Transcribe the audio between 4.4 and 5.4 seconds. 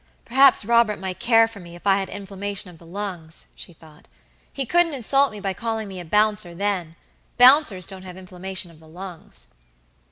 "He couldn't insult me